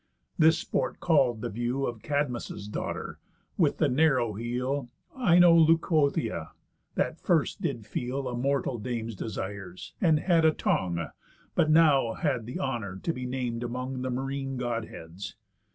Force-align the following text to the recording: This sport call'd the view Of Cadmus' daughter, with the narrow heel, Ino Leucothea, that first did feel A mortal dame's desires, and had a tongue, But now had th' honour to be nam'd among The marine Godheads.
This 0.35 0.57
sport 0.57 0.99
call'd 0.99 1.41
the 1.41 1.49
view 1.51 1.85
Of 1.85 2.01
Cadmus' 2.01 2.67
daughter, 2.67 3.19
with 3.55 3.77
the 3.77 3.87
narrow 3.87 4.33
heel, 4.33 4.89
Ino 5.15 5.53
Leucothea, 5.53 6.53
that 6.95 7.19
first 7.19 7.61
did 7.61 7.85
feel 7.85 8.27
A 8.27 8.35
mortal 8.35 8.79
dame's 8.79 9.13
desires, 9.13 9.93
and 10.01 10.21
had 10.21 10.43
a 10.43 10.49
tongue, 10.53 11.09
But 11.53 11.69
now 11.69 12.13
had 12.15 12.47
th' 12.47 12.57
honour 12.57 12.97
to 12.97 13.13
be 13.13 13.27
nam'd 13.27 13.63
among 13.63 14.01
The 14.01 14.09
marine 14.09 14.57
Godheads. 14.57 15.35